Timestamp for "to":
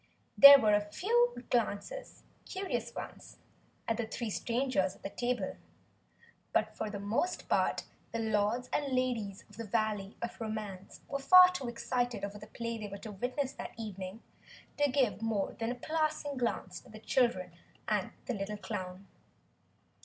12.97-13.11, 14.77-14.89, 16.79-16.89